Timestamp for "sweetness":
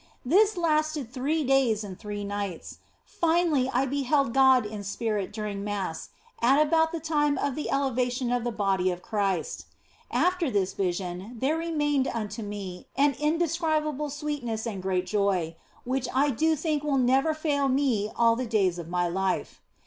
14.09-14.65